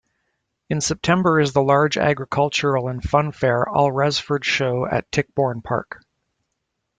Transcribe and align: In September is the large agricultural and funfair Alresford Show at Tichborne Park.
In 0.67 0.81
September 0.81 1.39
is 1.39 1.53
the 1.53 1.61
large 1.61 1.95
agricultural 1.95 2.87
and 2.87 3.03
funfair 3.03 3.67
Alresford 3.67 4.43
Show 4.43 4.87
at 4.87 5.11
Tichborne 5.11 5.61
Park. 5.61 6.01